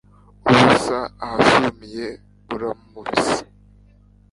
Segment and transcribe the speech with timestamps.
[0.51, 2.07] Ubusa ahasumiye
[2.47, 3.43] buramubisa